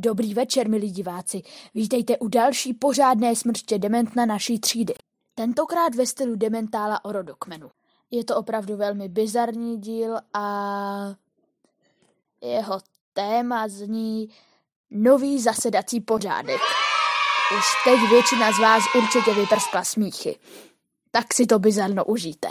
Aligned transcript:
Dobrý 0.00 0.34
večer, 0.34 0.68
milí 0.68 0.90
diváci. 0.90 1.42
Vítejte 1.74 2.18
u 2.18 2.28
další 2.28 2.74
pořádné 2.74 3.36
smrště 3.36 3.78
dementna 3.78 4.26
naší 4.26 4.60
třídy. 4.60 4.94
Tentokrát 5.34 5.94
ve 5.94 6.06
stylu 6.06 6.36
dementála 6.36 7.04
o 7.04 7.12
rodokmenu. 7.12 7.70
Je 8.10 8.24
to 8.24 8.36
opravdu 8.36 8.76
velmi 8.76 9.08
bizarní 9.08 9.80
díl 9.80 10.16
a 10.34 11.14
jeho 12.42 12.80
téma 13.12 13.68
zní 13.68 14.28
nový 14.90 15.40
zasedací 15.40 16.00
pořádek. 16.00 16.60
Už 17.58 17.64
teď 17.84 18.10
většina 18.10 18.52
z 18.52 18.58
vás 18.58 18.82
určitě 18.96 19.40
vyprskla 19.40 19.84
smíchy. 19.84 20.38
Tak 21.10 21.34
si 21.34 21.46
to 21.46 21.58
bizarno 21.58 22.04
užijte. 22.04 22.48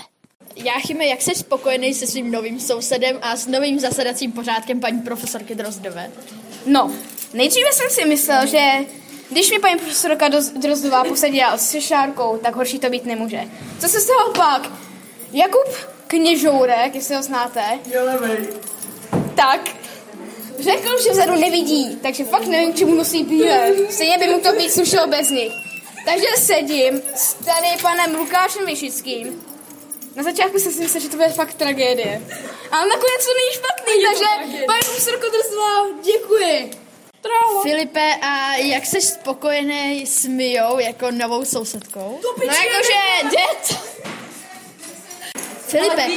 Jáchyme, 0.56 1.06
jak 1.06 1.22
jsi 1.22 1.36
spokojený 1.36 1.94
se 1.94 2.08
svým 2.08 2.32
novým 2.32 2.60
sousedem 2.60 3.20
a 3.22 3.36
s 3.36 3.48
novým 3.48 3.80
zasedacím 3.80 4.32
pořádkem 4.32 4.80
paní 4.80 5.02
profesorky 5.02 5.56
Drozdové? 5.56 6.12
No, 6.66 6.94
nejdříve 7.38 7.72
jsem 7.74 7.90
si 7.90 8.06
myslel, 8.06 8.48
že 8.48 8.62
když 9.30 9.52
mi 9.52 9.60
paní 9.60 9.78
profesorka 9.78 10.28
Drozdová 10.56 11.04
posadila 11.04 11.58
s 11.58 11.72
šešárkou, 11.72 12.40
tak 12.44 12.56
horší 12.56 12.80
to 12.80 12.90
být 12.90 13.06
nemůže. 13.06 13.42
Co 13.80 13.88
se 13.88 14.02
stalo 14.02 14.34
pak? 14.34 14.72
Jakub 15.32 15.68
Kněžourek, 16.08 16.96
jestli 16.96 17.16
ho 17.16 17.24
znáte, 17.24 17.62
tak 19.36 19.70
řekl, 20.60 21.04
že 21.04 21.12
vzadu 21.12 21.36
nevidí, 21.36 22.00
takže 22.02 22.24
fakt 22.24 22.46
nevím, 22.46 22.74
čemu 22.74 22.96
nosí 22.96 23.24
bílé. 23.24 23.72
Stejně 23.90 24.18
by 24.18 24.28
mu 24.28 24.40
to 24.40 24.54
být 24.54 24.72
slušelo 24.72 25.08
bez 25.08 25.30
nich. 25.30 25.54
Takže 26.06 26.28
sedím 26.38 27.02
s 27.16 27.34
tady 27.34 27.68
panem 27.82 28.16
Lukášem 28.16 28.66
Vyšickým. 28.66 29.44
Na 30.16 30.24
začátku 30.24 30.60
jsem 30.60 30.72
si 30.72 30.80
myslel, 30.80 31.02
že 31.02 31.10
to 31.10 31.16
bude 31.16 31.30
fakt 31.30 31.54
tragédie. 31.54 32.22
Ale 32.72 32.88
nakonec 32.88 33.26
to 33.26 33.32
není 33.34 33.54
špatný, 33.54 33.94
takže 34.06 34.26
paní 34.66 34.80
profesorko 34.86 35.26
Drozdová, 35.30 35.86
děkuji. 36.04 36.87
Filipe, 37.64 38.16
a 38.22 38.54
jak 38.56 38.86
jsi 38.86 39.02
spokojený 39.02 40.06
s 40.06 40.26
Mijou 40.26 40.80
jako 40.80 41.12
novou 41.12 41.46
sousedkou? 41.46 42.20
No 42.48 42.54
jakože, 42.54 43.30
det. 43.32 43.78
Filipe, 45.68 46.08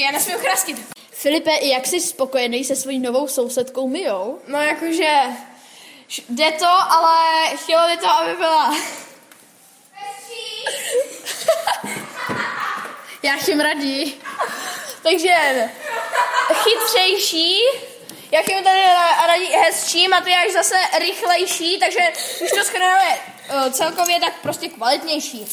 Já 0.00 0.10
nesmím 0.12 0.38
chrastit. 0.38 0.86
Filipe, 1.10 1.50
jak 1.62 1.86
jsi 1.86 2.00
spokojený 2.00 2.64
se 2.64 2.76
svojí 2.76 2.98
novou 2.98 3.28
sousedkou 3.28 3.88
Mijou? 3.88 4.38
No 4.48 4.62
jakože, 4.62 5.20
jde 6.28 6.52
to, 6.52 6.68
ale 6.68 7.56
chtělo 7.56 7.88
by 7.88 7.96
to, 7.96 8.08
aby 8.08 8.34
byla. 8.34 8.74
Já 13.22 13.36
tím 13.44 13.60
radí. 13.60 14.20
Takže 15.02 15.34
chytřejší, 16.54 17.58
jak 18.30 18.48
jim 18.48 18.64
tady 18.64 18.80
radí 19.40 19.52
hezčí, 19.52 20.08
Matyáš 20.08 20.52
zase 20.52 20.74
rychlejší, 20.98 21.78
takže 21.78 21.98
už 22.44 22.50
to 22.50 22.64
schrneme 22.64 23.18
uh, 23.54 23.72
celkově 23.72 24.20
tak 24.20 24.32
prostě 24.42 24.68
kvalitnější. 24.68 25.46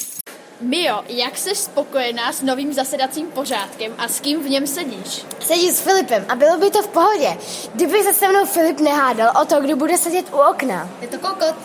Mio, 0.61 1.03
jak 1.07 1.37
jsi 1.37 1.55
spokojená 1.55 2.31
s 2.31 2.41
novým 2.41 2.73
zasedacím 2.73 3.31
pořádkem 3.31 3.95
a 3.97 4.07
s 4.07 4.19
kým 4.19 4.43
v 4.43 4.49
něm 4.49 4.67
sedíš? 4.67 5.25
Sedí 5.39 5.71
s 5.71 5.81
Filipem 5.81 6.25
a 6.29 6.35
bylo 6.35 6.57
by 6.57 6.71
to 6.71 6.81
v 6.81 6.87
pohodě, 6.87 7.37
kdyby 7.73 8.03
se 8.03 8.13
se 8.13 8.27
mnou 8.27 8.45
Filip 8.45 8.79
nehádal 8.79 9.33
o 9.41 9.45
to, 9.45 9.61
kdo 9.61 9.75
bude 9.75 9.97
sedět 9.97 10.25
u 10.33 10.37
okna. 10.37 10.89
Je 11.01 11.07
to 11.07 11.17
kokot. 11.19 11.55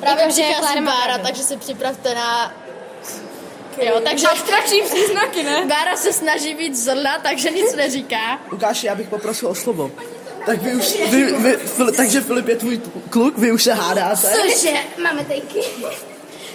Právě 0.00 0.28
přichází 0.28 0.54
přichází 0.54 0.80
Bára, 0.80 1.18
takže 1.18 1.42
se 1.42 1.56
připravte 1.56 2.14
na... 2.14 2.54
Jo, 3.82 4.00
takže 4.04 4.28
Abstrakční 4.28 4.82
příznaky, 4.82 5.42
ne? 5.42 5.66
Bára 5.66 5.96
se 5.96 6.12
snaží 6.12 6.54
být 6.54 6.76
zrna, 6.76 7.18
takže 7.18 7.50
nic 7.50 7.74
neříká. 7.74 8.40
Lukáši, 8.50 8.86
já 8.86 8.94
bych 8.94 9.08
poprosil 9.08 9.48
o 9.48 9.54
slovo. 9.54 9.90
Tak 10.46 10.62
vy 10.62 10.74
už, 10.74 10.98
vy, 11.10 11.32
vy, 11.32 11.56
Fili, 11.56 11.92
takže 11.92 12.20
Filip 12.20 12.48
je 12.48 12.56
tvůj 12.56 12.80
kluk, 13.10 13.38
vy 13.38 13.52
už 13.52 13.62
se 13.62 13.72
hádáte. 13.74 14.32
Cože, 14.32 14.72
máme 15.02 15.24
tejky. 15.24 15.60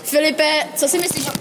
Filipe, 0.04 0.68
co 0.76 0.88
si 0.88 1.00
myslíš? 1.00 1.26
Tak 1.26 1.36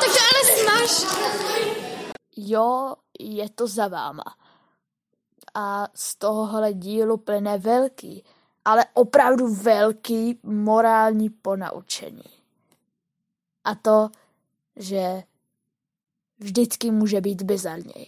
to 0.00 0.20
ale 0.20 0.58
smaž. 0.58 1.06
Jo, 2.36 2.94
je 3.20 3.50
to 3.50 3.66
za 3.66 3.88
váma. 3.88 4.24
A 5.54 5.88
z 5.94 6.16
tohohle 6.16 6.72
dílu 6.72 7.16
plyne 7.16 7.58
velký, 7.58 8.24
ale 8.64 8.84
opravdu 8.94 9.54
velký 9.54 10.40
morální 10.42 11.30
ponaučení. 11.30 12.43
A 13.64 13.74
to, 13.74 14.08
že 14.76 15.22
vždycky 16.38 16.90
může 16.90 17.20
být 17.20 17.42
bizarněji. 17.42 18.06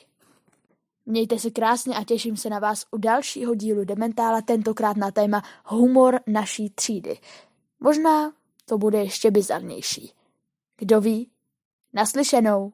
Mějte 1.06 1.38
se 1.38 1.50
krásně 1.50 1.96
a 1.96 2.04
těším 2.04 2.36
se 2.36 2.50
na 2.50 2.58
vás 2.58 2.86
u 2.90 2.98
dalšího 2.98 3.54
dílu 3.54 3.84
Dementála, 3.84 4.42
tentokrát 4.42 4.96
na 4.96 5.10
téma 5.10 5.42
humor 5.64 6.20
naší 6.26 6.70
třídy. 6.70 7.18
Možná 7.80 8.32
to 8.64 8.78
bude 8.78 8.98
ještě 8.98 9.30
bizarnější. 9.30 10.12
Kdo 10.76 11.00
ví? 11.00 11.30
Naslyšenou. 11.92 12.72